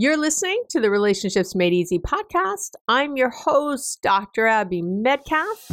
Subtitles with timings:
[0.00, 2.74] You're listening to the Relationships Made Easy podcast.
[2.86, 4.46] I'm your host, Dr.
[4.46, 5.68] Abby Medcalf.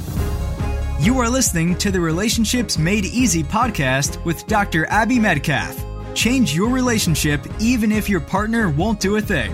[0.99, 4.87] You are listening to the Relationships Made Easy podcast with Dr.
[4.87, 5.79] Abby Medcalf.
[6.15, 9.51] Change your relationship even if your partner won't do a thing.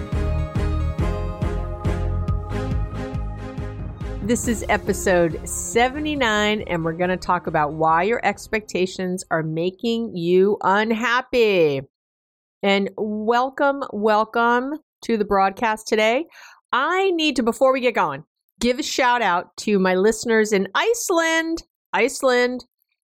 [4.26, 10.16] This is episode 79, and we're going to talk about why your expectations are making
[10.16, 11.82] you unhappy.
[12.64, 14.74] And welcome, welcome
[15.06, 16.26] to the broadcast today.
[16.72, 18.24] I need to, before we get going,
[18.60, 21.64] give a shout out to my listeners in Iceland.
[21.92, 22.64] Iceland.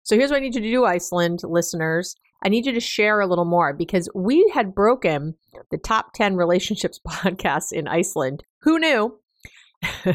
[0.03, 2.15] So here's what I need you to do, Iceland listeners.
[2.45, 5.33] I need you to share a little more because we had broken
[5.71, 8.43] the top 10 relationships podcasts in Iceland.
[8.61, 9.19] Who knew?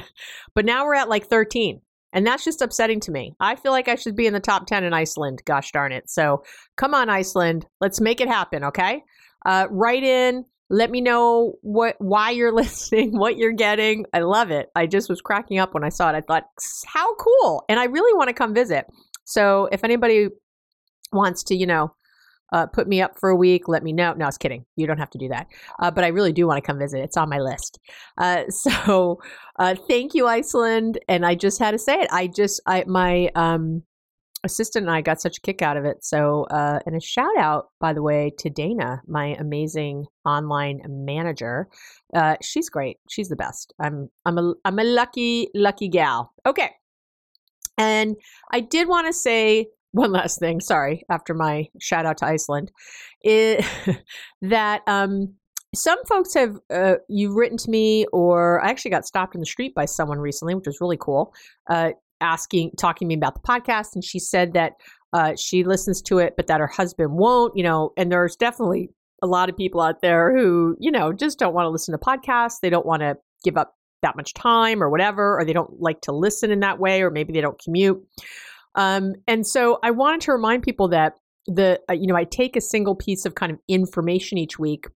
[0.54, 1.80] but now we're at like 13.
[2.12, 3.34] And that's just upsetting to me.
[3.40, 5.42] I feel like I should be in the top 10 in Iceland.
[5.44, 6.08] Gosh darn it.
[6.08, 6.44] So
[6.76, 7.66] come on, Iceland.
[7.80, 9.02] Let's make it happen, okay?
[9.44, 10.44] Uh, write in.
[10.70, 14.06] Let me know what why you're listening, what you're getting.
[14.12, 14.70] I love it.
[14.74, 16.16] I just was cracking up when I saw it.
[16.16, 16.44] I thought,
[16.86, 17.64] how cool.
[17.68, 18.86] And I really want to come visit.
[19.24, 20.28] So if anybody
[21.12, 21.94] wants to, you know,
[22.52, 24.12] uh, put me up for a week, let me know.
[24.12, 24.64] No, I was kidding.
[24.76, 25.48] You don't have to do that.
[25.80, 27.00] Uh, but I really do want to come visit.
[27.00, 27.80] It's on my list.
[28.16, 29.20] Uh, so
[29.58, 30.98] uh, thank you, Iceland.
[31.08, 32.08] And I just had to say it.
[32.12, 33.82] I just, I, my, um,
[34.44, 36.04] assistant and I got such a kick out of it.
[36.04, 41.68] So, uh, and a shout out, by the way, to Dana, my amazing online manager.
[42.14, 42.98] Uh, she's great.
[43.08, 43.74] She's the best.
[43.80, 46.32] I'm I'm a I'm a lucky lucky gal.
[46.46, 46.70] Okay,
[47.78, 48.16] and
[48.52, 50.60] I did want to say one last thing.
[50.60, 52.70] Sorry, after my shout out to Iceland,
[53.22, 53.64] it,
[54.42, 55.34] that um,
[55.74, 59.46] some folks have uh, you've written to me, or I actually got stopped in the
[59.46, 61.34] street by someone recently, which was really cool.
[61.68, 61.92] Uh,
[62.24, 64.72] asking, talking to me about the podcast, and she said that
[65.12, 67.56] uh, she listens to it, but that her husband won't.
[67.56, 68.90] You know, and there's definitely
[69.22, 71.98] a lot of people out there who you know just don't want to listen to
[71.98, 72.60] podcasts.
[72.60, 76.00] They don't want to give up that much time or whatever, or they don't like
[76.02, 78.02] to listen in that way, or maybe they don't commute.
[78.74, 81.14] Um, and so I wanted to remind people that
[81.46, 84.86] the uh, you know I take a single piece of kind of information each week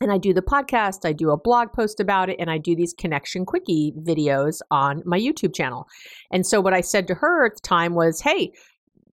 [0.00, 2.74] and I do the podcast, I do a blog post about it, and I do
[2.74, 5.86] these connection quickie videos on my YouTube channel.
[6.30, 8.52] And so, what I said to her at the time was, hey,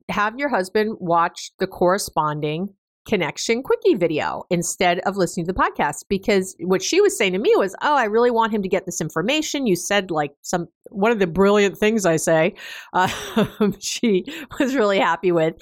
[0.09, 2.69] have your husband watch the corresponding
[3.07, 6.05] connection quickie video instead of listening to the podcast.
[6.09, 8.85] Because what she was saying to me was oh i really want him to get
[8.85, 9.67] this information.
[9.67, 12.55] You said like some one of the brilliant things i say
[12.93, 13.09] uh,
[13.79, 14.25] she
[14.59, 15.55] was really happy with.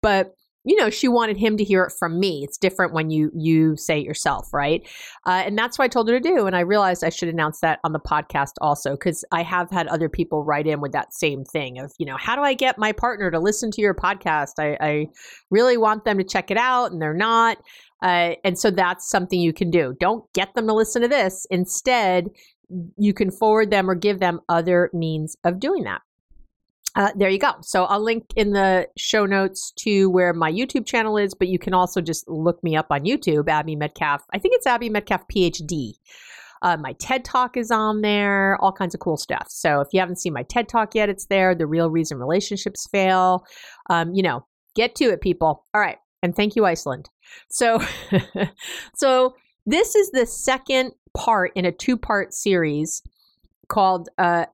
[0.00, 0.34] But
[0.64, 2.42] you know she wanted him to hear it from me.
[2.44, 4.82] It's different when you you say it yourself right?
[5.26, 7.60] Uh, and that's what i told her to do and i realized i should announce
[7.60, 11.14] that on the podcast also because i have had other people write in with that
[11.14, 13.94] same thing of you know how do i get my partner to listen to your
[13.94, 14.52] podcast?
[14.58, 15.06] I, I
[15.50, 17.58] really want them to check it out and they're not.
[18.02, 19.94] Uh, and so that's something you can do.
[20.00, 21.46] Don't get them to listen to this.
[21.50, 22.28] Instead
[22.96, 26.00] you can forward them or give them other means of doing that
[26.94, 27.52] uh, there you go.
[27.62, 31.58] So I'll link in the show notes to where my YouTube channel is, but you
[31.58, 34.20] can also just look me up on YouTube, Abby Medcalf.
[34.32, 35.94] I think it's Abby Medcalf PhD.
[36.60, 39.46] Uh, my TED Talk is on there, all kinds of cool stuff.
[39.48, 41.54] So if you haven't seen my TED Talk yet, it's there.
[41.54, 43.44] The real reason relationships fail.
[43.90, 44.46] Um, you know,
[44.76, 45.64] get to it, people.
[45.74, 45.98] All right.
[46.22, 47.08] And thank you, Iceland.
[47.48, 47.80] So,
[48.94, 49.34] so
[49.66, 53.02] this is the second part in a two part series
[53.68, 54.46] called uh,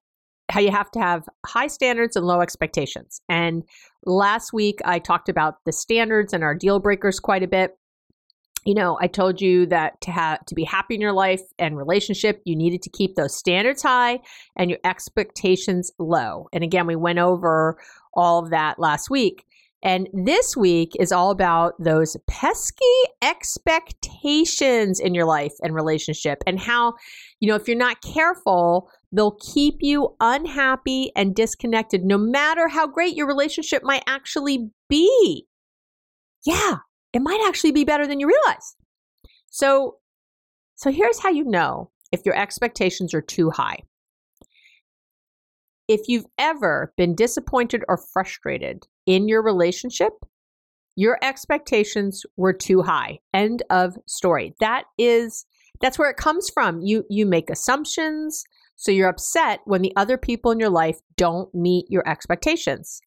[0.51, 3.21] How You Have to Have High Standards and Low Expectations.
[3.29, 3.65] And
[4.05, 7.77] last week I talked about the standards and our deal breakers quite a bit.
[8.65, 11.77] You know, I told you that to have to be happy in your life and
[11.77, 14.21] relationship, you needed to keep those standards high
[14.57, 16.49] and your expectations low.
[16.53, 17.79] And again, we went over
[18.15, 19.45] all of that last week.
[19.83, 22.85] And this week is all about those pesky
[23.23, 26.95] expectations in your life and relationship and how,
[27.39, 32.87] you know, if you're not careful, they'll keep you unhappy and disconnected no matter how
[32.87, 35.47] great your relationship might actually be.
[36.45, 36.77] Yeah,
[37.13, 38.77] it might actually be better than you realize.
[39.51, 39.97] So,
[40.77, 43.79] so here's how you know if your expectations are too high.
[45.89, 50.13] If you've ever been disappointed or frustrated in your relationship,
[50.97, 53.21] your expectations were too high.
[53.33, 54.55] End of story.
[54.61, 55.47] That is
[55.81, 56.81] that's where it comes from.
[56.81, 58.45] You you make assumptions,
[58.79, 63.01] so you're upset when the other people in your life don't meet your expectations.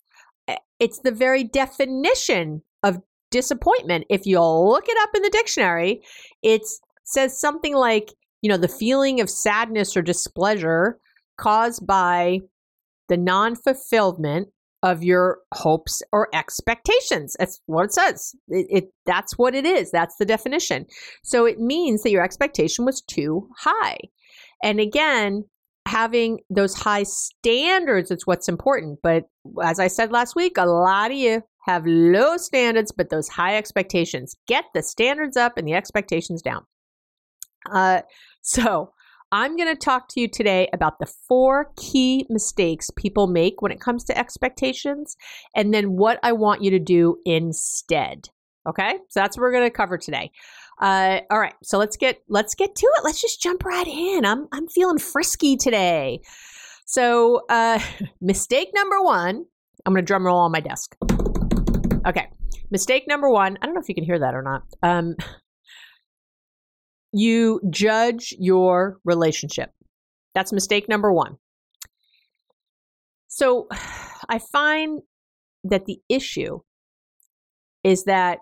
[0.49, 3.01] Eh, it's the very definition of
[3.31, 4.05] disappointment.
[4.09, 6.01] If you look it up in the dictionary,
[6.43, 6.63] it
[7.05, 8.09] says something like,
[8.41, 10.99] you know, the feeling of sadness or displeasure
[11.37, 12.39] caused by
[13.07, 14.49] the non fulfillment
[14.83, 17.37] of your hopes or expectations.
[17.39, 18.35] That's what it says.
[18.49, 19.89] It, it, that's what it is.
[19.91, 20.85] That's the definition.
[21.23, 23.99] So it means that your expectation was too high.
[24.63, 25.45] And again,
[25.91, 28.99] having those high standards is what's important.
[29.03, 29.25] But
[29.61, 33.57] as I said last week, a lot of you have low standards, but those high
[33.57, 34.33] expectations.
[34.47, 36.65] Get the standards up and the expectations down.
[37.69, 38.01] Uh,
[38.41, 38.93] so
[39.33, 43.73] I'm going to talk to you today about the four key mistakes people make when
[43.73, 45.17] it comes to expectations
[45.55, 48.29] and then what I want you to do instead.
[48.67, 48.93] Okay?
[49.09, 50.31] So that's what we're going to cover today.
[50.81, 53.03] Uh, all right, so let's get let's get to it.
[53.03, 54.25] Let's just jump right in.
[54.25, 56.21] I'm I'm feeling frisky today.
[56.85, 57.79] So, uh,
[58.21, 59.45] mistake number one.
[59.85, 60.95] I'm to drum roll on my desk.
[62.05, 62.27] Okay,
[62.71, 63.57] mistake number one.
[63.61, 64.63] I don't know if you can hear that or not.
[64.83, 65.15] Um,
[67.13, 69.71] you judge your relationship.
[70.33, 71.37] That's mistake number one.
[73.27, 73.67] So
[74.29, 75.01] I find
[75.63, 76.59] that the issue
[77.83, 78.39] is that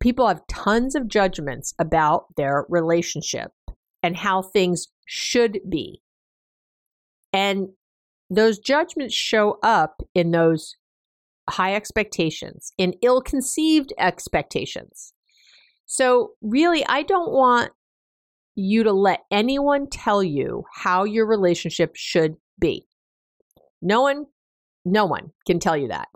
[0.00, 3.52] people have tons of judgments about their relationship
[4.02, 6.02] and how things should be.
[7.32, 7.68] And
[8.30, 10.76] those judgments show up in those
[11.48, 15.12] high expectations, in ill conceived expectations.
[15.86, 17.70] So, really, I don't want
[18.54, 22.86] you to let anyone tell you how your relationship should be.
[23.82, 24.26] No one,
[24.84, 26.08] no one can tell you that.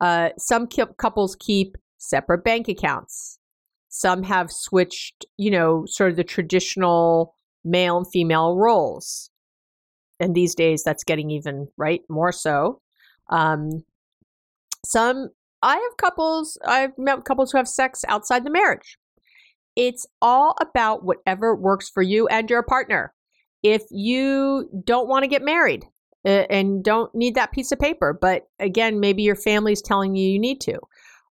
[0.00, 0.66] Uh, some
[0.98, 1.76] couples keep
[2.08, 3.38] separate bank accounts.
[3.88, 7.34] Some have switched, you know, sort of the traditional
[7.64, 9.30] male and female roles.
[10.20, 12.80] And these days, that's getting even, right, more so.
[13.30, 13.84] Um,
[14.84, 15.30] some,
[15.62, 18.98] I have couples, I've met couples who have sex outside the marriage.
[19.76, 23.12] It's all about whatever works for you and your partner.
[23.62, 25.84] If you don't want to get married
[26.24, 30.28] uh, and don't need that piece of paper, but again, maybe your family's telling you
[30.28, 30.78] you need to.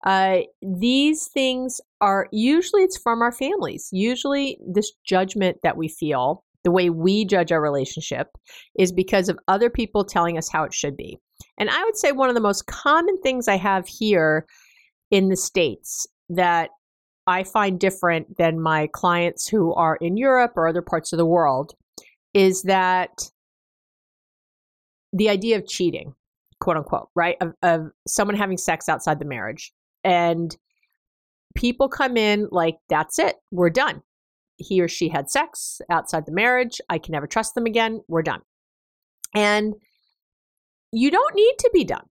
[0.03, 3.89] Uh, these things are usually it's from our families.
[3.91, 8.27] Usually, this judgment that we feel, the way we judge our relationship,
[8.77, 11.17] is because of other people telling us how it should be.
[11.57, 14.45] And I would say one of the most common things I have here
[15.11, 16.69] in the States that
[17.27, 21.25] I find different than my clients who are in Europe or other parts of the
[21.25, 21.73] world
[22.33, 23.29] is that
[25.13, 26.13] the idea of cheating,
[26.59, 27.35] quote unquote, right?
[27.41, 29.71] Of, of someone having sex outside the marriage.
[30.03, 30.55] And
[31.55, 34.01] people come in like, that's it, we're done.
[34.57, 36.79] He or she had sex outside the marriage.
[36.89, 38.01] I can never trust them again.
[38.07, 38.41] We're done.
[39.33, 39.73] And
[40.91, 42.05] you don't need to be done.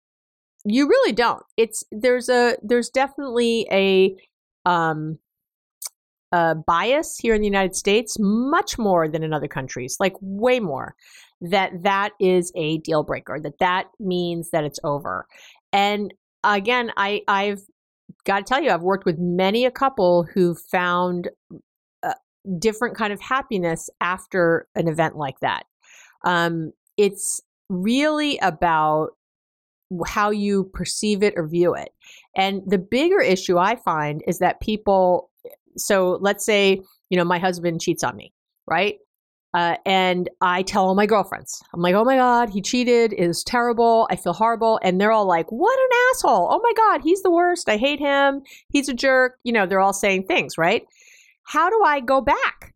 [0.65, 1.43] You really don't.
[1.57, 4.17] It's there's a there's definitely a
[4.69, 5.19] um,
[6.67, 10.95] bias here in the United States, much more than in other countries, like way more.
[11.41, 13.39] That that is a deal breaker.
[13.41, 15.27] That that means that it's over.
[15.73, 16.13] And
[16.45, 17.63] again, I I've
[18.25, 21.29] got to tell you, I've worked with many a couple who found
[22.03, 22.15] a
[22.59, 25.65] different kind of happiness after an event like that.
[26.25, 29.11] Um, it's really about
[30.07, 31.91] how you perceive it or view it.
[32.37, 35.31] And the bigger issue I find is that people,
[35.77, 38.33] so let's say, you know, my husband cheats on me,
[38.67, 38.97] right?
[39.55, 43.15] Uh, and I tell all my girlfriends, I'm like, oh my God, he cheated.
[43.15, 44.07] It is terrible.
[44.11, 44.79] I feel horrible.
[44.83, 46.49] And they're all like, what an asshole.
[46.51, 47.69] Oh my God, he's the worst.
[47.69, 48.43] I hate him.
[48.71, 49.39] He's a jerk.
[49.45, 50.85] You know, they're all saying things, right?
[51.45, 52.75] How do I go back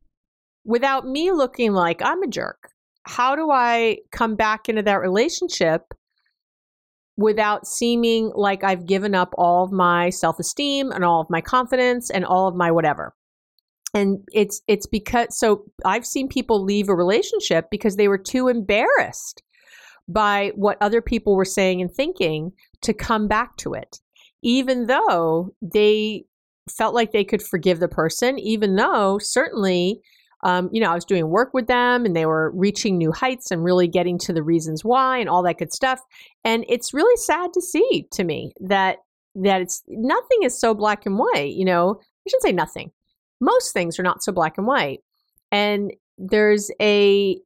[0.64, 2.70] without me looking like I'm a jerk?
[3.04, 5.92] How do I come back into that relationship
[7.18, 11.42] without seeming like I've given up all of my self esteem and all of my
[11.42, 13.14] confidence and all of my whatever?
[13.94, 18.49] And it's it's because so i've seen people leave a relationship because they were too
[18.49, 19.42] embarrassed
[20.08, 23.99] by what other people were saying and thinking to come back to it
[24.42, 26.25] even though they
[26.70, 30.00] felt like they could forgive the person even though certainly
[30.44, 33.50] um, you know i was doing work with them and they were reaching new heights
[33.50, 36.00] and really getting to the reasons why and all that good stuff.
[36.44, 38.99] And it's really sad to see to me that
[39.37, 42.00] that it's nothing is so black and white you know?
[42.00, 42.90] I shouldn't say nothing
[43.42, 45.00] most things are not so black and white.
[45.50, 47.38] And there's a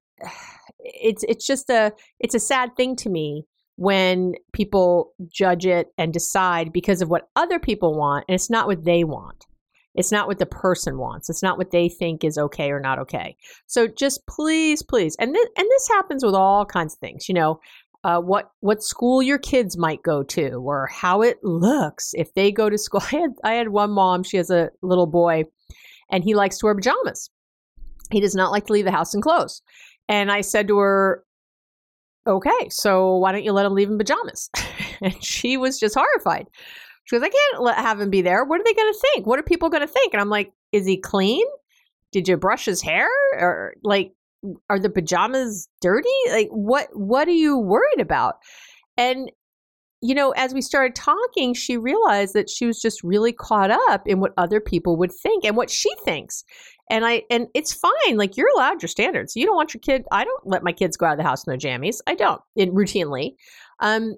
[0.78, 3.44] it's it's just a it's a sad thing to me
[3.76, 8.66] when people judge it and decide because of what other people want and it's not
[8.66, 9.46] what they want.
[9.94, 11.30] It's not what the person wants.
[11.30, 13.34] It's not what they think is okay or not okay.
[13.66, 17.28] So just please, please, and and this happens with all kinds of things.
[17.28, 17.60] You know,
[18.04, 22.52] uh, what what school your kids might go to, or how it looks if they
[22.52, 23.00] go to school.
[23.12, 24.22] I had I had one mom.
[24.22, 25.44] She has a little boy,
[26.10, 27.30] and he likes to wear pajamas.
[28.10, 29.62] He does not like to leave the house in clothes.
[30.08, 31.24] And I said to her,
[32.26, 34.50] okay, so why don't you let him leave in pajamas?
[35.00, 36.46] and she was just horrified.
[37.04, 38.44] She goes, I can't let, have him be there.
[38.44, 39.26] What are they going to think?
[39.26, 40.12] What are people going to think?
[40.12, 41.46] And I'm like, is he clean?
[42.12, 43.08] Did you brush his hair?
[43.34, 44.12] Or like,
[44.68, 46.08] are the pajamas dirty?
[46.30, 48.36] Like, what, what are you worried about?
[48.96, 49.30] And
[50.02, 54.02] you know, as we started talking, she realized that she was just really caught up
[54.06, 56.44] in what other people would think and what she thinks.
[56.90, 58.16] And I and it's fine.
[58.16, 59.34] Like you're allowed your standards.
[59.34, 60.04] You don't want your kid.
[60.12, 61.98] I don't let my kids go out of the house in their jammies.
[62.06, 63.34] I don't routinely.
[63.80, 64.14] Um,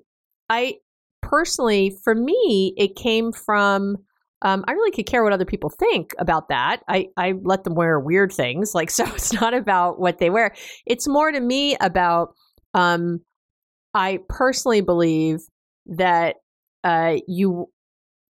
[0.51, 0.75] I
[1.23, 3.97] personally, for me, it came from.
[4.43, 6.85] Um, I really could care what other people think about that.
[6.87, 8.73] I, I let them wear weird things.
[8.73, 10.55] Like, so it's not about what they wear.
[10.87, 12.35] It's more to me about,
[12.73, 13.19] um,
[13.95, 15.41] I personally believe
[15.89, 16.37] that
[16.85, 17.69] uh, you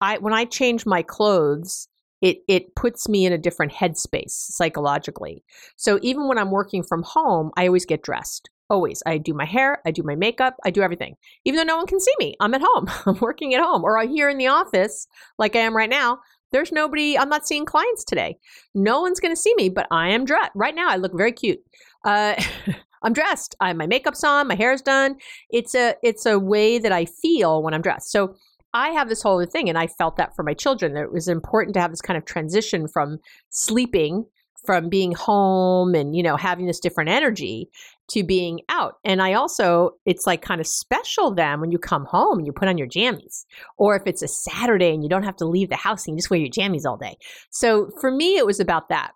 [0.00, 1.88] I when I change my clothes,
[2.20, 5.44] it it puts me in a different headspace psychologically.
[5.76, 8.50] So even when I'm working from home, I always get dressed.
[8.70, 9.02] Always.
[9.06, 11.16] I do my hair, I do my makeup, I do everything.
[11.44, 12.34] Even though no one can see me.
[12.40, 12.86] I'm at home.
[13.06, 15.06] I'm working at home or I'm here in the office
[15.38, 16.18] like I am right now.
[16.50, 18.38] There's nobody, I'm not seeing clients today.
[18.74, 20.52] No one's going to see me, but I am dressed.
[20.54, 21.58] Right now, I look very cute.
[22.04, 22.40] Uh,
[23.04, 23.54] I'm dressed.
[23.60, 25.16] I my makeup's on, my hair's done.
[25.50, 28.10] It's a it's a way that I feel when I'm dressed.
[28.10, 28.34] So
[28.72, 30.94] I have this whole other thing, and I felt that for my children.
[30.94, 33.18] That it was important to have this kind of transition from
[33.50, 34.24] sleeping,
[34.66, 37.70] from being home, and you know having this different energy
[38.10, 38.94] to being out.
[39.04, 42.52] And I also, it's like kind of special then when you come home and you
[42.52, 43.44] put on your jammies,
[43.78, 46.18] or if it's a Saturday and you don't have to leave the house and you
[46.18, 47.16] just wear your jammies all day.
[47.50, 49.12] So for me, it was about that.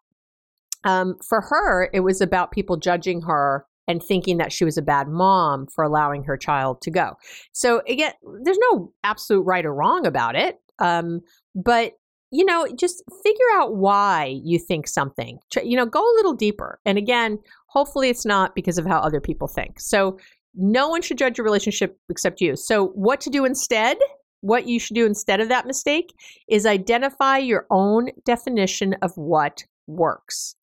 [0.85, 4.83] Um, for her, it was about people judging her and thinking that she was a
[4.83, 7.15] bad mom for allowing her child to go.
[7.53, 8.13] So again,
[8.45, 10.59] there's no absolute right or wrong about it.
[10.79, 11.21] Um,
[11.55, 11.95] but
[12.31, 15.39] you know, just figure out why you think something.
[15.63, 16.79] You know, go a little deeper.
[16.85, 19.81] And again, hopefully it's not because of how other people think.
[19.81, 20.19] So
[20.55, 22.55] no one should judge your relationship except you.
[22.55, 23.97] So what to do instead?
[24.43, 26.13] What you should do instead of that mistake
[26.49, 30.55] is identify your own definition of what works.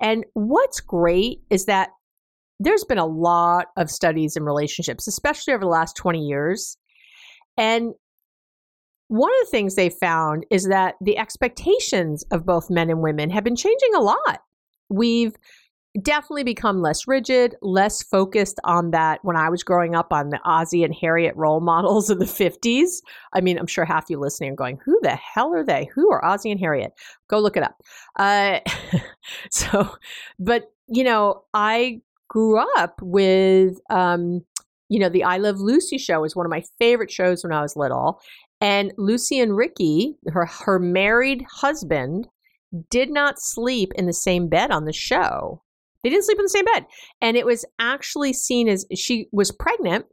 [0.00, 1.90] And what's great is that
[2.60, 6.76] there's been a lot of studies in relationships, especially over the last 20 years.
[7.56, 7.94] And
[9.08, 13.30] one of the things they found is that the expectations of both men and women
[13.30, 14.40] have been changing a lot.
[14.88, 15.34] We've
[16.02, 19.20] definitely become less rigid, less focused on that.
[19.22, 23.02] When I was growing up on the Ozzie and Harriet role models of the 50s,
[23.32, 25.88] I mean, I'm sure half you listening are going, who the hell are they?
[25.94, 26.92] Who are Ozzie and Harriet?
[27.28, 27.80] Go look it up.
[28.18, 28.60] Uh,
[29.50, 29.94] so,
[30.38, 32.00] but, you know, I
[32.34, 34.40] grew up with, um,
[34.88, 37.62] you know, the I Love Lucy show was one of my favorite shows when I
[37.62, 38.20] was little.
[38.60, 42.26] And Lucy and Ricky, her, her married husband,
[42.90, 45.62] did not sleep in the same bed on the show.
[46.02, 46.86] They didn't sleep in the same bed.
[47.20, 50.06] And it was actually seen as she was pregnant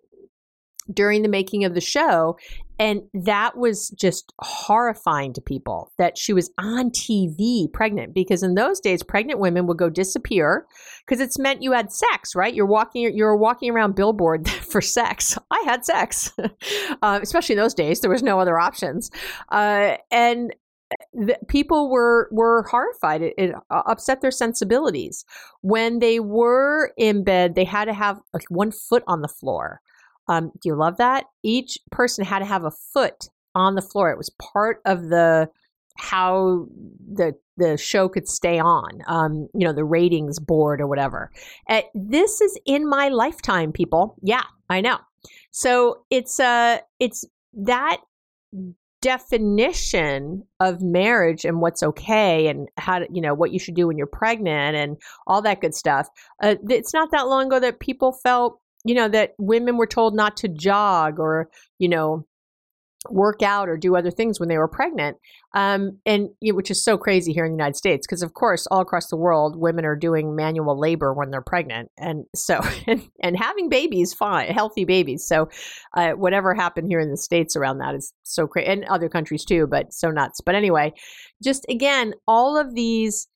[0.94, 2.38] during the making of the show.
[2.80, 8.56] And that was just horrifying to people that she was on TV pregnant because in
[8.56, 10.66] those days, pregnant women would go disappear
[11.06, 12.56] because it's meant you had sex, right?
[12.56, 15.38] You're walking, you're walking around billboard for sex.
[15.52, 16.32] I had sex,
[17.04, 18.00] uh, especially in those days.
[18.00, 19.12] There was no other options.
[19.50, 20.52] Uh, and
[21.48, 23.22] people were were horrified.
[23.22, 25.26] It, it, upset their sensibilities.
[25.62, 29.82] When they were in bed, they had to have like one foot on the floor.
[30.32, 31.26] Um, do you love that?
[31.44, 34.12] Each person had to have a foot on the floor.
[34.12, 35.50] It was part of the
[35.98, 36.68] how
[37.14, 39.02] the the show could stay on.
[39.08, 41.32] Um, you know, the ratings board or whatever.
[41.70, 44.16] Uh, this is in my lifetime, people.
[44.22, 45.00] Yeah, I know.
[45.52, 47.98] So it's uh it's that
[49.02, 53.88] definition of marriage and what's okay and how to, you know what you should do
[53.88, 54.96] when you're pregnant and
[55.28, 56.08] all that good stuff.
[56.42, 60.16] Uh, it's not that long ago that people felt you know that women were told
[60.16, 62.26] not to jog or you know
[63.10, 65.18] work out or do other things when they were pregnant
[65.54, 68.82] um, and which is so crazy here in the united states because of course all
[68.82, 73.38] across the world women are doing manual labor when they're pregnant and so and, and
[73.38, 75.50] having babies fine healthy babies so
[75.98, 79.44] uh, whatever happened here in the states around that is so crazy and other countries
[79.46, 80.40] too but so nuts.
[80.40, 80.94] But anyway
[81.44, 83.28] just again all of these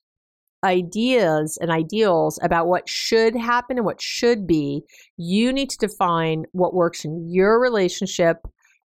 [0.66, 4.82] ideas and ideals about what should happen and what should be
[5.16, 8.38] you need to define what works in your relationship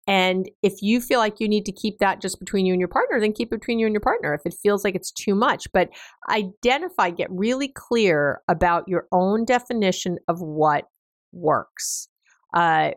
[0.08, 2.88] and if you feel like you need to keep that just between you and your
[2.88, 5.34] partner, then keep it between you and your partner if it feels like it's too
[5.34, 5.67] much.
[5.74, 5.89] But
[6.29, 10.86] identify, get really clear about your own definition of what
[11.32, 12.08] works.
[12.53, 12.91] Uh,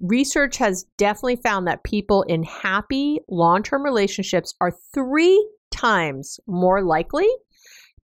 [0.00, 6.82] research has definitely found that people in happy long term relationships are three times more
[6.82, 7.28] likely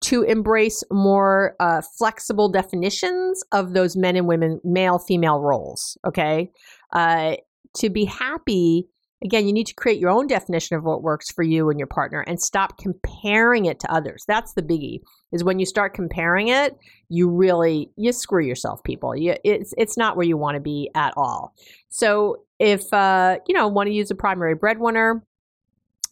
[0.03, 5.97] to embrace more uh, flexible definitions of those men and women, male female roles.
[6.07, 6.51] Okay.
[6.93, 7.37] Uh,
[7.77, 8.87] to be happy,
[9.25, 11.87] again, you need to create your own definition of what works for you and your
[11.87, 14.25] partner and stop comparing it to others.
[14.27, 15.01] That's the biggie.
[15.33, 16.77] Is when you start comparing it,
[17.09, 19.17] you really you screw yourself, people.
[19.17, 21.55] You, it's it's not where you want to be at all.
[21.89, 25.25] So if uh, you know want to use a primary breadwinner,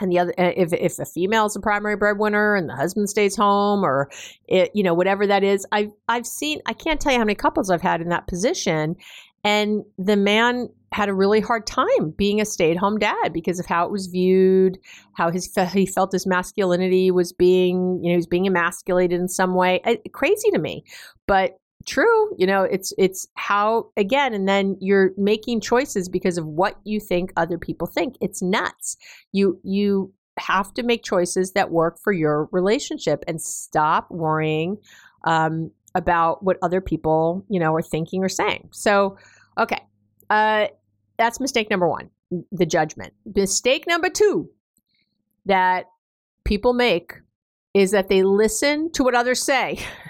[0.00, 3.09] and the other uh, if if a female is a primary breadwinner and the husband
[3.09, 4.11] stays home or
[4.49, 7.35] it, you know whatever that is i've i've seen i can't tell you how many
[7.35, 8.97] couples i've had in that position
[9.45, 13.87] and the man had a really hard time being a stay-at-home dad because of how
[13.87, 14.76] it was viewed,
[15.12, 19.28] how his he felt his masculinity was being, you know, he was being emasculated in
[19.28, 19.80] some way.
[19.85, 20.85] It, crazy to me,
[21.26, 22.34] but true.
[22.36, 27.00] You know, it's it's how again, and then you're making choices because of what you
[27.00, 28.16] think other people think.
[28.21, 28.97] It's nuts.
[29.32, 34.78] You you have to make choices that work for your relationship and stop worrying
[35.25, 38.69] um, about what other people, you know, are thinking or saying.
[38.73, 39.19] So,
[39.58, 39.80] okay.
[40.30, 40.69] Uh,
[41.19, 42.08] that's mistake number one,
[42.52, 43.12] the judgment.
[43.34, 44.49] Mistake number two
[45.45, 45.86] that
[46.45, 47.14] people make
[47.75, 49.78] is that they listen to what others say.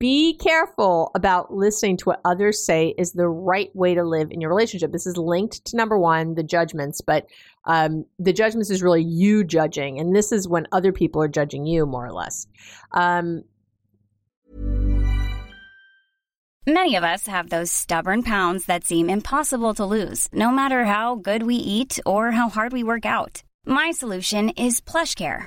[0.00, 4.40] Be careful about listening to what others say is the right way to live in
[4.40, 4.92] your relationship.
[4.92, 7.26] This is linked to number one, the judgments, but
[7.64, 11.66] um, the judgments is really you judging, and this is when other people are judging
[11.66, 12.46] you, more or less.
[12.92, 13.42] Um,
[16.64, 21.14] Many of us have those stubborn pounds that seem impossible to lose, no matter how
[21.14, 23.42] good we eat or how hard we work out.
[23.64, 25.46] My solution is PlushCare.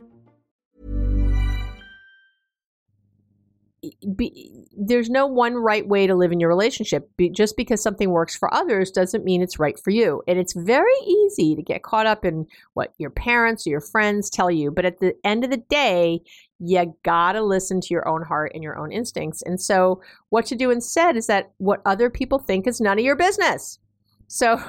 [4.15, 7.09] Be, there's no one right way to live in your relationship.
[7.17, 10.21] Be, just because something works for others doesn't mean it's right for you.
[10.27, 14.29] And it's very easy to get caught up in what your parents or your friends
[14.29, 14.69] tell you.
[14.69, 16.21] But at the end of the day,
[16.59, 19.41] you gotta listen to your own heart and your own instincts.
[19.41, 23.05] And so, what to do instead is that what other people think is none of
[23.05, 23.79] your business.
[24.27, 24.61] So,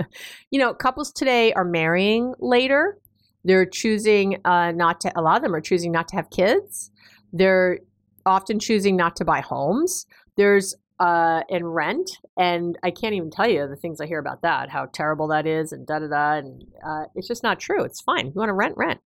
[0.50, 2.98] you know, couples today are marrying later.
[3.44, 6.90] They're choosing uh, not to, a lot of them are choosing not to have kids.
[7.32, 7.80] They're
[8.28, 10.06] often choosing not to buy homes.
[10.36, 14.42] There's uh, and rent, and I can't even tell you the things I hear about
[14.42, 16.32] that, how terrible that is, and da da da.
[16.38, 17.84] And uh, it's just not true.
[17.84, 18.26] It's fine.
[18.26, 19.00] You want to rent, rent.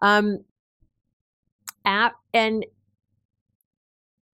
[0.00, 0.44] Um,
[1.84, 2.64] at, and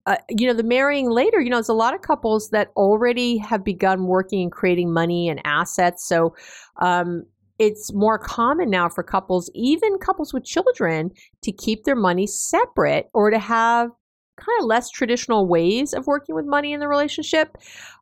[0.06, 3.38] uh, you know, the marrying later, you know, there's a lot of couples that already
[3.38, 6.08] have begun working and creating money and assets.
[6.08, 6.36] So,
[6.78, 7.26] um,
[7.60, 13.10] it's more common now for couples, even couples with children, to keep their money separate
[13.13, 13.89] or to have
[14.38, 17.58] kind of less traditional ways of working with money in the relationship.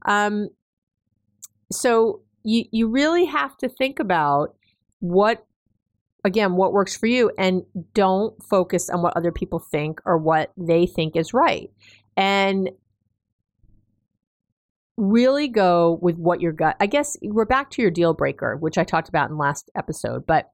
[0.05, 0.49] Um,
[1.71, 4.55] so you you really have to think about
[4.99, 5.45] what
[6.23, 10.51] again what works for you and don't focus on what other people think or what
[10.57, 11.71] they think is right
[12.15, 12.69] and
[14.97, 18.77] really go with what your gut i guess we're back to your deal breaker which
[18.77, 20.49] i talked about in last episode but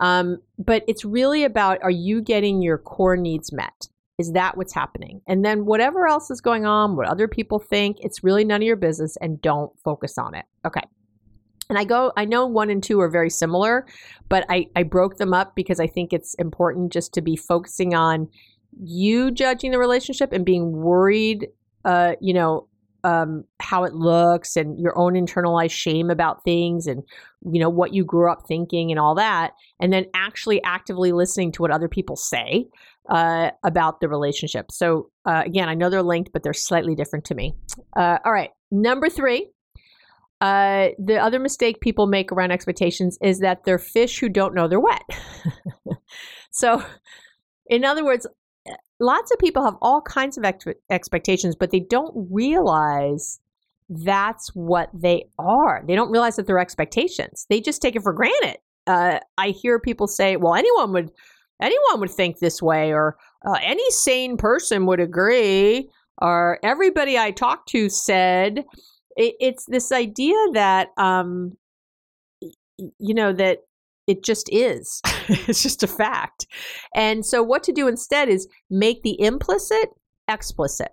[0.00, 3.88] um but it's really about are you getting your core needs met
[4.18, 5.20] is that what's happening?
[5.26, 8.66] And then whatever else is going on what other people think it's really none of
[8.66, 10.44] your business and don't focus on it.
[10.64, 10.82] Okay.
[11.68, 13.86] And I go, I know one and two are very similar,
[14.28, 17.94] but I, I broke them up because I think it's important just to be focusing
[17.94, 18.28] on
[18.82, 21.48] you judging the relationship and being worried,
[21.84, 22.68] uh, you know,
[23.02, 27.02] um, how it looks and your own internalized shame about things and
[27.52, 29.52] you know what you grew up thinking and all that.
[29.78, 32.66] And then actually actively listening to what other people say
[33.08, 37.24] uh, about the relationship so uh, again i know they're linked but they're slightly different
[37.24, 37.54] to me
[37.96, 39.48] uh, all right number three
[40.40, 44.68] uh, the other mistake people make around expectations is that they're fish who don't know
[44.68, 45.02] they're wet.
[46.50, 46.84] so,
[47.66, 48.26] in other words,
[49.00, 53.40] lots of people have all kinds of ex- expectations, but they don't realize
[53.88, 55.82] that's what they are.
[55.86, 57.46] They don't realize that they're expectations.
[57.48, 58.58] They just take it for granted.
[58.86, 61.10] Uh, I hear people say, "Well, anyone would,
[61.60, 65.90] anyone would think this way," or uh, "Any sane person would agree,"
[66.20, 68.64] or "Everybody I talked to said."
[69.16, 71.56] it, it's this idea that um,
[72.98, 73.60] you know that
[74.06, 75.00] it just is.
[75.26, 76.46] It's just a fact.
[76.94, 79.88] And so what to do instead is make the implicit
[80.28, 80.90] explicit.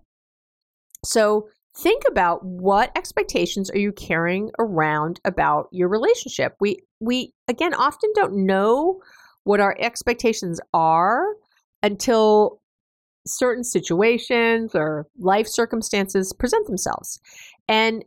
[1.03, 6.55] So think about what expectations are you carrying around about your relationship.
[6.61, 9.01] We we again often don't know
[9.43, 11.25] what our expectations are
[11.83, 12.61] until
[13.25, 17.19] certain situations or life circumstances present themselves.
[17.67, 18.03] And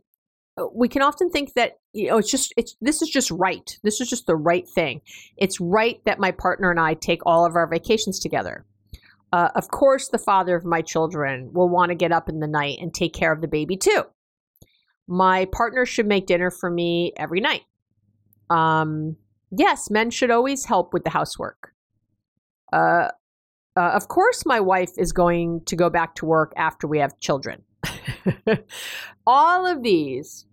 [0.57, 3.77] uh, we can often think that you know it's just it's this is just right.
[3.83, 5.01] This is just the right thing.
[5.37, 8.65] It's right that my partner and i take all of our vacations together.
[9.33, 12.47] Uh, of course the father of my children will want to get up in the
[12.47, 14.03] night and take care of the baby too.
[15.07, 17.61] My partner should make dinner for me every night.
[18.49, 19.17] Um,
[19.51, 21.73] yes men should always help with the housework
[22.73, 23.09] uh,
[23.77, 27.19] uh, of course my wife is going to go back to work after we have
[27.19, 27.61] children
[29.27, 30.45] all of these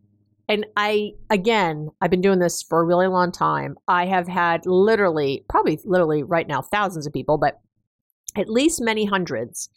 [0.48, 3.76] and I, again, I've been doing this for a really long time.
[3.88, 7.60] I have had literally, probably literally right now, thousands of people, but
[8.36, 9.68] at least many hundreds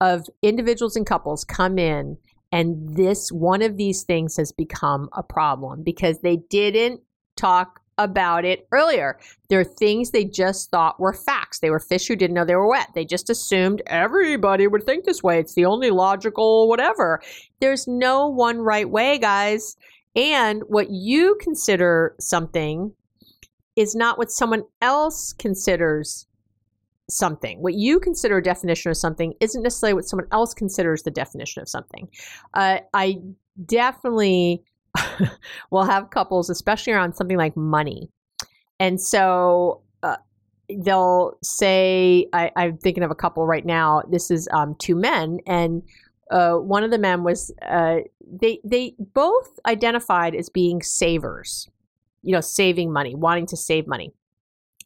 [0.00, 2.16] of individuals and couples come in
[2.52, 7.00] and this one of these things has become a problem because they didn't
[7.36, 9.18] talk about it earlier.
[9.48, 11.58] There are things they just thought were facts.
[11.58, 12.88] They were fish who didn't know they were wet.
[12.94, 15.38] They just assumed everybody would think this way.
[15.38, 17.20] It's the only logical whatever.
[17.60, 19.76] There's no one right way, guys.
[20.16, 22.92] And what you consider something
[23.76, 26.26] is not what someone else considers
[27.10, 27.62] something.
[27.62, 31.62] What you consider a definition of something isn't necessarily what someone else considers the definition
[31.62, 32.08] of something.
[32.54, 33.18] Uh, I
[33.64, 34.62] definitely
[35.70, 38.08] will have couples, especially around something like money.
[38.80, 40.16] And so uh,
[40.68, 44.02] they'll say, I, am thinking of a couple right now.
[44.10, 45.82] This is um, two men, and
[46.30, 47.98] uh, one of the men was uh,
[48.30, 51.68] they they both identified as being savers,
[52.22, 54.12] you know, saving money, wanting to save money.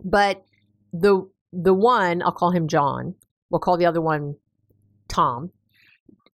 [0.04, 0.44] But
[0.92, 3.14] the the one I'll call him John.
[3.50, 4.36] We'll call the other one
[5.08, 5.50] Tom.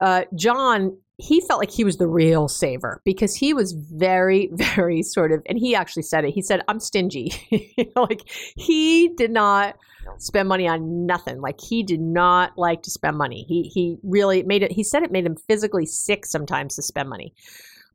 [0.01, 5.03] Uh, John he felt like he was the real saver because he was very very
[5.03, 6.33] sort of and he actually said it.
[6.33, 7.33] He said i'm stingy.
[7.97, 8.23] Like
[8.57, 9.77] he did not
[10.19, 11.41] spend money on nothing.
[11.41, 13.45] Like he did not like to spend money.
[13.49, 17.09] He he really made it he said it made him physically sick sometimes to spend
[17.09, 17.35] money.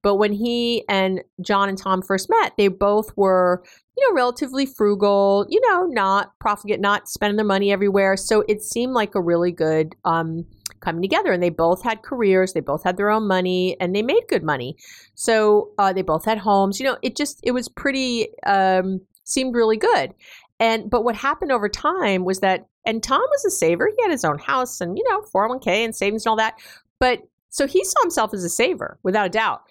[0.02, 3.64] But when he and john and tom first met they both were
[3.98, 8.18] you know relatively frugal you know not profligate not spending their money everywhere.
[8.18, 10.46] So it seemed like a really good um
[10.82, 11.32] coming together.
[11.32, 12.54] And they both had careers.
[12.54, 14.76] They both had their own money and they made good money.
[15.16, 16.80] So uh, they both had homes.
[16.80, 20.14] You know it just it was pretty um, seemed really good.
[20.60, 23.90] And but what happened over time was that and tom was a saver.
[23.96, 26.56] He had his own house and you know 401k and savings and all that.
[27.00, 29.62] But so he saw himself as a saver without a doubt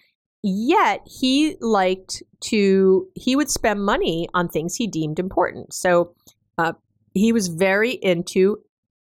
[0.43, 5.73] yet he liked to he would spend money on things he deemed important.
[5.73, 6.13] So
[6.57, 6.73] uh,
[7.13, 8.57] he was very into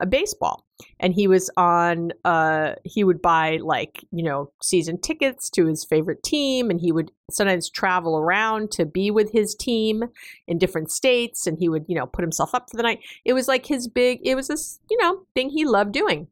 [0.00, 0.64] a baseball
[0.98, 5.84] and he was on uh he would buy like you know season tickets to his
[5.84, 10.04] favorite team and he would sometimes travel around to be with his team
[10.48, 13.00] in different states and he would you know put himself up for the night.
[13.26, 16.28] It was like his big it was this you know thing he loved doing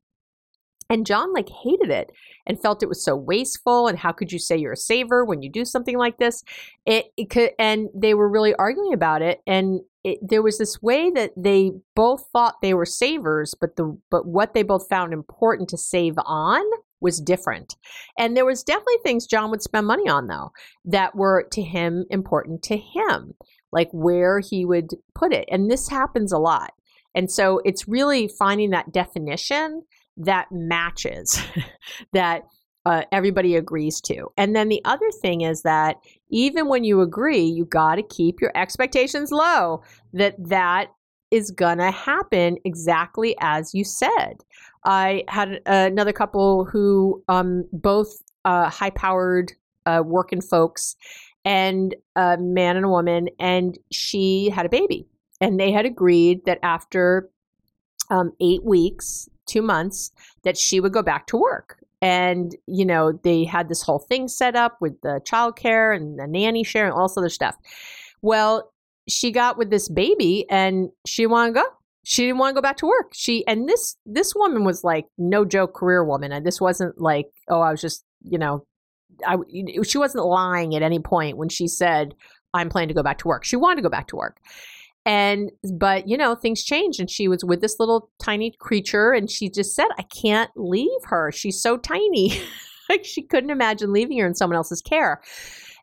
[0.91, 2.13] and John like hated it
[2.47, 3.87] and felt it was so wasteful.
[3.89, 6.43] And how could you say you're a saver when you do something like this?
[6.87, 9.41] It, it could, and they were really arguing about it.
[9.47, 13.99] And it, there was this way that they both thought they were savers, but the
[14.11, 16.63] but what they both found important to save on
[17.01, 17.77] was different.
[18.19, 20.53] And there was definitely things John would spend money on though
[20.85, 23.35] that were to him important to him,
[23.73, 25.49] like where he would put it.
[25.51, 26.73] And this happens a lot.
[27.15, 29.83] And so it's really finding that definition
[30.19, 31.41] that matches
[32.13, 32.43] that
[32.85, 34.29] uh, everybody agrees to.
[34.37, 35.97] And then the other thing is that
[36.31, 40.89] even when you agree, you got to keep your expectations low that that
[41.31, 44.43] is going to happen exactly as you said.
[44.85, 49.53] I had another couple who um, both uh, high powered
[49.85, 50.97] uh, working folks
[51.45, 55.07] and a man and a woman, and she had a baby.
[55.41, 57.31] And they had agreed that after
[58.11, 60.11] um, eight weeks, two months
[60.45, 61.79] that she would go back to work.
[62.01, 66.27] And, you know, they had this whole thing set up with the childcare and the
[66.27, 67.57] nanny share and all this other stuff.
[68.23, 68.73] Well,
[69.09, 71.67] she got with this baby and she wanted to go.
[72.05, 73.11] She didn't want to go back to work.
[73.13, 76.33] She and this this woman was like no joke career woman.
[76.33, 78.65] And this wasn't like, oh, I was just, you know,
[79.27, 79.37] I
[79.83, 82.15] she wasn't lying at any point when she said
[82.55, 83.45] I'm planning to go back to work.
[83.45, 84.41] She wanted to go back to work.
[85.09, 87.01] And, but, you know, things changed.
[87.01, 89.13] And she was with this little tiny creature.
[89.13, 91.33] And she just said, I can't leave her.
[91.33, 92.39] She's so tiny.
[92.91, 95.23] like she couldn't imagine leaving her in someone else's care.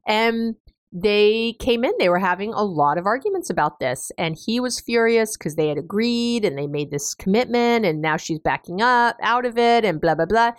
[0.06, 0.54] And
[0.92, 4.12] they came in, they were having a lot of arguments about this.
[4.20, 7.84] And he was furious because they had agreed and they made this commitment.
[7.84, 10.52] And now she's backing up out of it and blah, blah, blah.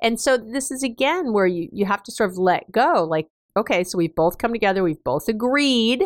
[0.00, 3.02] And so this is again where you, you have to sort of let go.
[3.02, 6.04] Like, okay, so we've both come together, we've both agreed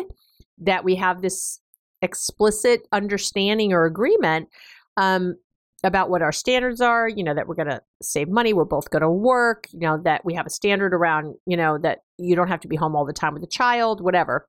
[0.57, 1.59] that we have this
[2.01, 4.49] explicit understanding or agreement
[4.97, 5.35] um,
[5.83, 8.89] about what our standards are, you know, that we're going to save money, we're both
[8.89, 12.35] going to work, you know, that we have a standard around, you know, that you
[12.35, 14.47] don't have to be home all the time with the child, whatever.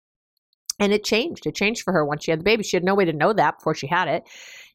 [0.80, 1.44] And it changed.
[1.46, 2.62] It changed for her once she had the baby.
[2.62, 4.22] She had no way to know that before she had it.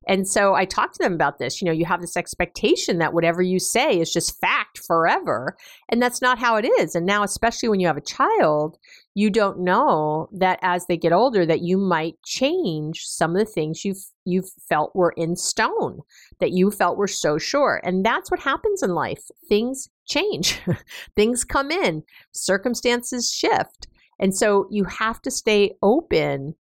[0.05, 1.61] And so I talked to them about this.
[1.61, 5.55] You know, you have this expectation that whatever you say is just fact forever.
[5.89, 6.93] And that's not how it is.
[6.93, 8.77] And now, especially when you have a child,
[9.15, 13.51] you don't know that as they get older that you might change some of the
[13.51, 15.99] things you've you've felt were in stone
[16.39, 19.23] that you felt were so sure and that's what happens in life.
[19.47, 20.59] Things change.
[21.15, 22.03] Things come in.
[22.31, 23.87] Circumstances shift.
[24.19, 26.55] And so you have to stay open.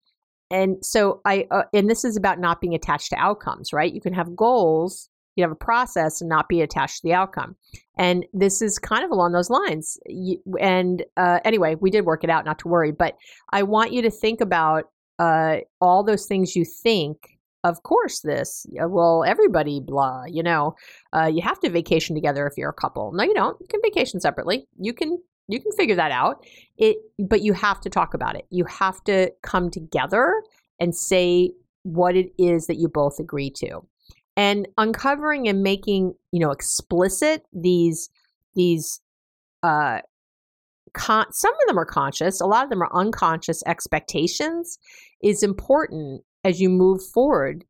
[0.51, 3.93] And so i uh, and this is about not being attached to outcomes right?
[3.93, 7.55] You can have goals you have a process and not be attached to the outcome.
[7.97, 9.97] And this is kind of along those lines.
[10.59, 12.91] And uh, anyway we did work it out not to worry.
[12.91, 13.17] But
[13.51, 14.85] i want you to think about
[15.19, 20.75] uh, all those things you think of course this well everybody blah you know
[21.13, 23.11] uh, you have to vacation together if you're a couple.
[23.13, 23.57] No you don't.
[23.61, 24.67] You can vacation separately.
[24.79, 26.45] You can you can figure that out.
[26.77, 28.45] It but you have to talk about it.
[28.49, 30.41] You have to come together
[30.79, 31.51] and say
[31.83, 33.85] what it is that you both agree to
[34.35, 38.09] and uncovering and making you know explicit these
[38.55, 39.01] these
[39.63, 39.99] uh
[40.93, 44.79] con- some of them are conscious a lot of them are unconscious expectations
[45.21, 47.63] is important as you move forward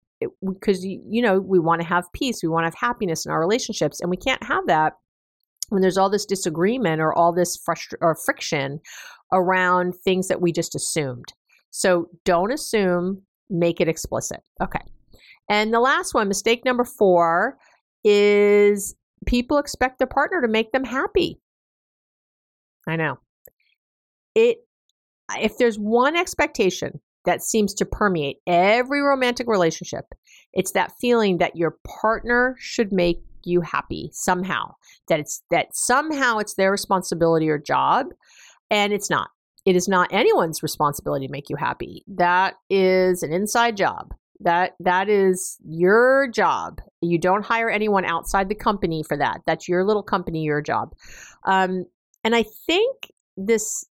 [0.47, 3.39] because you know we want to have peace we want to have happiness in our
[3.39, 4.93] relationships and we can't have that
[5.69, 7.59] when there's all this disagreement or all this
[7.99, 8.79] or friction
[9.31, 11.33] around things that we just assumed.
[11.71, 14.41] So don't assume make it explicit.
[14.61, 14.81] Okay
[15.49, 17.57] and the last one, mistake number four,
[18.03, 21.39] is people expect their partner to make them happy.
[22.87, 23.19] I know.
[24.35, 24.57] It
[25.37, 30.05] if there's one expectation that seems to permeate every romantic relationship,
[30.53, 34.73] it's that feeling that your partner should make you happy somehow.
[35.07, 38.07] That it's that somehow it's their responsibility or job
[38.69, 39.29] and it's not.
[39.65, 42.03] It is not anyone's responsibility to make you happy.
[42.07, 44.13] That is an inside job.
[44.43, 46.81] That that is your job.
[47.01, 49.41] You don't hire anyone outside the company for that.
[49.45, 50.93] That's your little company, your job.
[51.45, 51.85] Um,
[52.23, 53.85] and I think this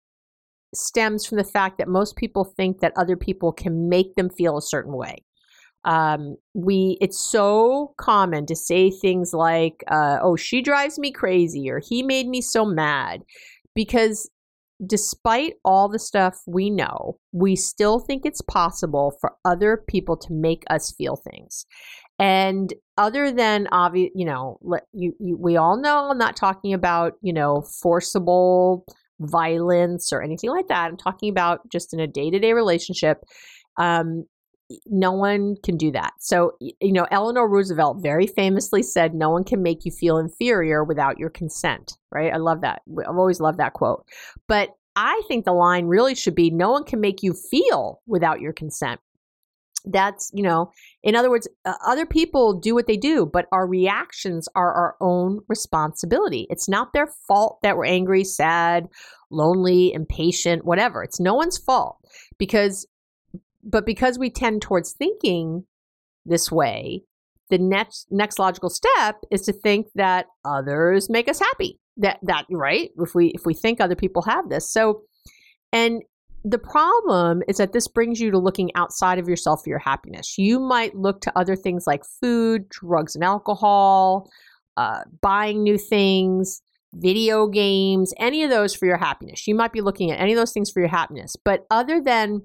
[0.74, 4.56] stems from the fact that most people think that other people can make them feel
[4.56, 5.16] a certain way.
[5.84, 11.70] Um, we it's so common to say things like, uh, "Oh, she drives me crazy,"
[11.70, 13.22] or "He made me so mad,"
[13.74, 14.30] because
[14.86, 20.32] despite all the stuff we know, we still think it's possible for other people to
[20.32, 21.66] make us feel things.
[22.18, 24.58] And other than obvious, you know,
[24.92, 28.84] you, you, we all know I'm not talking about, you know, forcible
[29.20, 30.86] violence or anything like that.
[30.86, 33.18] I'm talking about just in a day to day relationship.
[33.78, 34.24] Um,
[34.86, 36.12] no one can do that.
[36.18, 40.84] So, you know, Eleanor Roosevelt very famously said, No one can make you feel inferior
[40.84, 42.32] without your consent, right?
[42.32, 42.82] I love that.
[43.08, 44.06] I've always loved that quote.
[44.46, 48.40] But I think the line really should be, No one can make you feel without
[48.40, 49.00] your consent.
[49.86, 53.66] That's, you know, in other words, uh, other people do what they do, but our
[53.66, 56.46] reactions are our own responsibility.
[56.50, 58.88] It's not their fault that we're angry, sad,
[59.30, 61.02] lonely, impatient, whatever.
[61.02, 61.96] It's no one's fault
[62.38, 62.86] because
[63.62, 65.64] but because we tend towards thinking
[66.24, 67.02] this way,
[67.50, 71.78] the next next logical step is to think that others make us happy.
[71.96, 72.90] That that right?
[72.96, 74.72] If we if we think other people have this.
[74.72, 75.02] So
[75.72, 76.02] and
[76.44, 80.38] the problem is that this brings you to looking outside of yourself for your happiness.
[80.38, 84.30] You might look to other things like food, drugs and alcohol,
[84.76, 86.62] uh, buying new things,
[86.94, 89.46] video games, any of those for your happiness.
[89.46, 91.36] You might be looking at any of those things for your happiness.
[91.44, 92.42] But other than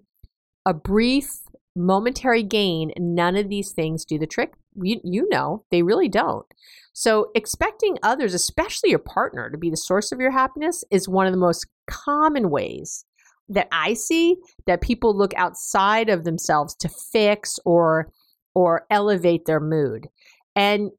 [0.66, 1.42] a brief
[1.76, 4.54] momentary gain, none of these things do the trick.
[4.82, 6.46] You, you know, they really don't.
[6.94, 11.28] So, expecting others, especially your partner, to be the source of your happiness is one
[11.28, 13.06] of the most common ways
[13.50, 18.12] that I see that people look outside of themselves to fix or
[18.54, 20.08] or elevate their mood.
[20.56, 20.92] And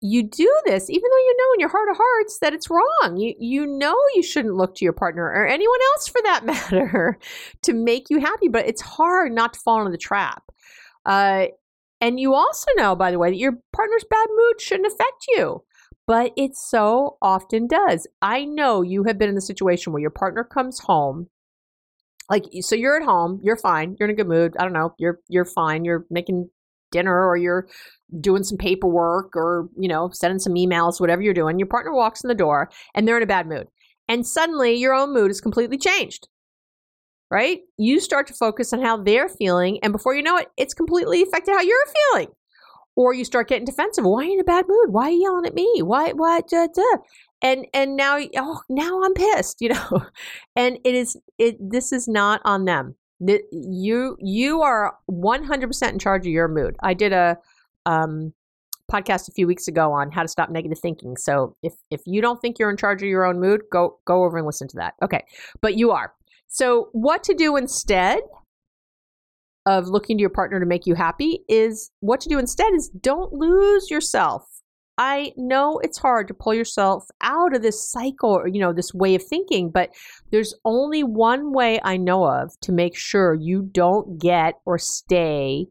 [0.00, 3.16] you do this even though you know in your heart of hearts that it's wrong.
[3.16, 7.18] You you know you shouldn't look to your partner or anyone else for that matter
[7.62, 10.44] to make you happy, but it's hard not to fall into the trap.
[11.04, 11.46] Uh,
[12.00, 15.64] and you also know, by the way, that your partner's bad mood shouldn't affect you,
[16.06, 18.06] but it so often does.
[18.22, 21.28] I know you have been in the situation where your partner comes home
[22.30, 24.94] like so you're at home you're fine you're in a good mood i don't know
[24.98, 26.48] you're you're fine you're making
[26.90, 27.68] dinner or you're
[28.20, 32.22] doing some paperwork or, you know, sending some emails, whatever you're doing, your partner walks
[32.22, 33.66] in the door and they're in a bad mood.
[34.08, 36.28] And suddenly your own mood is completely changed.
[37.30, 37.60] Right?
[37.76, 39.78] You start to focus on how they're feeling.
[39.82, 41.76] And before you know it, it's completely affected how you're
[42.12, 42.28] feeling.
[42.96, 44.04] Or you start getting defensive.
[44.04, 44.90] Why are you in a bad mood?
[44.90, 45.82] Why are you yelling at me?
[45.82, 46.40] Why, why.
[47.42, 50.06] And, and now, oh, now I'm pissed, you know?
[50.56, 52.96] And it is, it, this is not on them.
[53.20, 56.76] You, you are 100% in charge of your mood.
[56.82, 57.36] I did a,
[57.86, 58.32] um,
[58.90, 61.16] podcast a few weeks ago on how to stop negative thinking.
[61.16, 64.24] So if if you don't think you're in charge of your own mood, go go
[64.24, 64.94] over and listen to that.
[65.02, 65.24] Okay.
[65.60, 66.14] But you are.
[66.48, 68.20] So what to do instead
[69.66, 72.88] of looking to your partner to make you happy is what to do instead is
[73.00, 74.57] don't lose yourself.
[74.98, 78.92] I know it's hard to pull yourself out of this cycle or you know this
[78.92, 79.94] way of thinking, but
[80.32, 85.68] there's only one way I know of to make sure you don't get or stay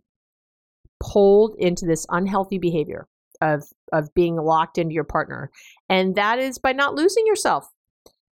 [1.04, 3.08] pulled into this unhealthy behavior
[3.42, 5.52] of of being locked into your partner
[5.90, 7.68] and that is by not losing yourself.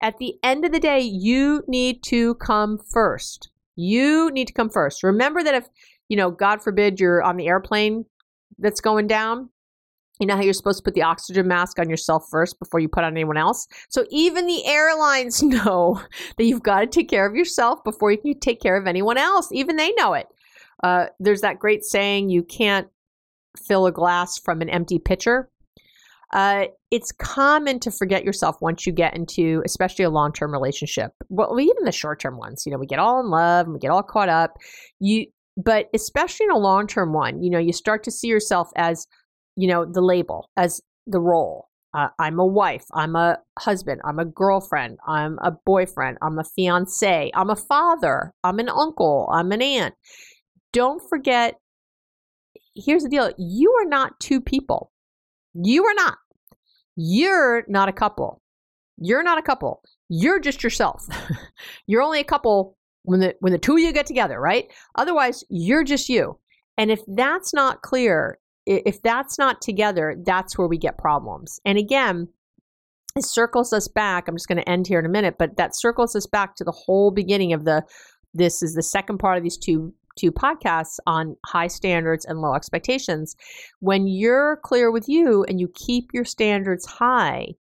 [0.00, 3.50] At the end of the day you need to come first.
[3.74, 5.02] You need to come first.
[5.02, 5.68] Remember that if
[6.08, 8.04] you know god forbid you're on the airplane
[8.58, 9.50] that's going down
[10.20, 12.88] you know how you're supposed to put the oxygen mask on yourself first before you
[12.88, 16.00] put on anyone else so even the airlines know
[16.36, 19.18] that you've got to take care of yourself before you can take care of anyone
[19.18, 20.26] else even they know it
[20.84, 22.88] uh, there's that great saying, you can't
[23.56, 25.48] fill a glass from an empty pitcher.
[26.32, 31.12] Uh, it's common to forget yourself once you get into, especially a long term relationship.
[31.30, 33.78] Well, even the short term ones, you know, we get all in love and we
[33.78, 34.58] get all caught up.
[35.00, 38.70] You, but especially in a long term one, you know, you start to see yourself
[38.76, 39.06] as,
[39.56, 41.68] you know, the label, as the role.
[41.92, 42.84] Uh, I'm a wife.
[42.92, 44.00] I'm a husband.
[44.04, 44.98] I'm a girlfriend.
[45.06, 46.18] I'm a boyfriend.
[46.22, 47.30] I'm a fiance.
[47.32, 48.32] I'm a father.
[48.42, 49.28] I'm an uncle.
[49.32, 49.94] I'm an aunt
[50.74, 51.54] don't forget
[52.74, 54.90] here's the deal you are not two people.
[55.54, 56.18] You are not.
[56.96, 58.42] You're not a couple.
[58.98, 59.80] You're not a couple.
[60.08, 61.06] You're just yourself.
[61.86, 64.70] you're only a couple when the when the two of you get together, right?
[64.96, 66.38] Otherwise, you're just you.
[66.76, 71.60] And if that's not clear, if that's not together, that's where we get problems.
[71.64, 72.28] And again,
[73.16, 74.26] it circles us back.
[74.26, 76.64] I'm just going to end here in a minute, but that circles us back to
[76.64, 77.84] the whole beginning of the
[78.36, 82.54] this is the second part of these two two podcasts on high standards and low
[82.54, 83.36] expectations.
[83.80, 87.54] When you're clear with you and you keep your standards high,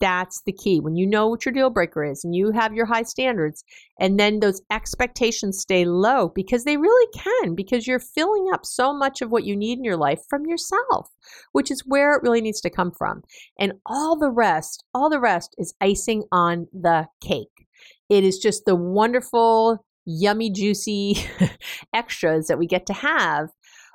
[0.00, 0.80] that's the key.
[0.80, 3.64] When you know what your deal breaker is and you have your high standards,
[3.98, 8.92] and then those expectations stay low because they really can, because you're filling up so
[8.92, 11.10] much of what you need in your life from yourself,
[11.52, 13.22] which is where it really needs to come from.
[13.58, 17.66] And all the rest, all the rest is icing on the cake.
[18.08, 21.16] It is just the wonderful yummy, juicy
[21.94, 23.50] extras that we get to have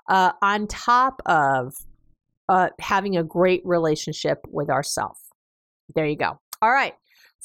[0.10, 1.74] uh, on top of
[2.48, 5.18] uh, having a great relationship with ourself.
[5.94, 6.40] There you go.
[6.62, 6.94] All right.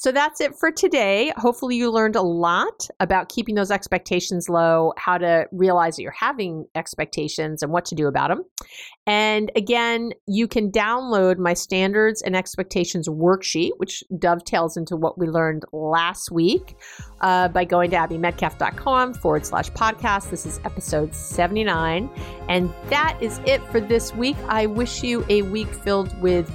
[0.01, 1.31] So that's it for today.
[1.37, 6.11] Hopefully, you learned a lot about keeping those expectations low, how to realize that you're
[6.11, 8.43] having expectations, and what to do about them.
[9.05, 15.27] And again, you can download my standards and expectations worksheet, which dovetails into what we
[15.27, 16.75] learned last week,
[17.19, 20.31] uh, by going to abbymedcalf.com forward slash podcast.
[20.31, 22.09] This is episode 79.
[22.49, 24.37] And that is it for this week.
[24.47, 26.51] I wish you a week filled with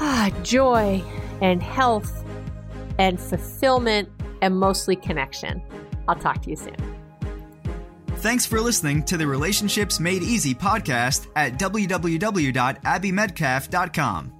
[0.00, 1.02] ah, joy
[1.40, 2.24] and health
[2.98, 4.08] and fulfillment
[4.42, 5.62] and mostly connection.
[6.08, 6.74] I'll talk to you soon.
[8.16, 14.32] Thanks for listening to the Relationships Made Easy podcast at www.abbymedcalf.com.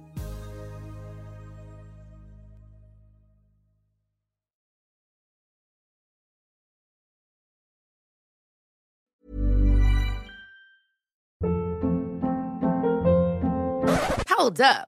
[14.27, 14.87] Hold up.